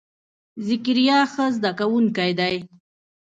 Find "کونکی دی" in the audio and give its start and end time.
1.79-2.55